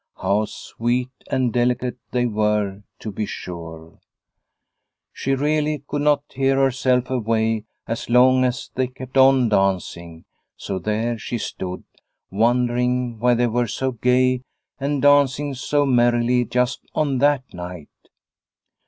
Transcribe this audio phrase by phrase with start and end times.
[0.19, 3.99] How sweet and delicate they were to be sure!
[5.13, 10.25] She really could not tear herself away as long as they kept on dancing,
[10.57, 11.83] so there she stood,
[12.31, 14.41] wondering why they were so gay
[14.79, 17.91] and dancing so merrily just on that night.